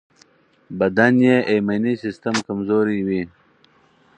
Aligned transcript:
بدن 0.79 1.15
یې 1.27 1.37
ایمني 1.51 1.93
سيستم 2.03 2.35
کمزوری 2.47 2.99
وي. 3.07 3.23